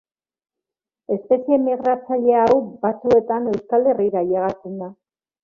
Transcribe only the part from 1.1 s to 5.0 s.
Espezie migratzaile hau batzuetan Euskal Herrira ailegatzen da.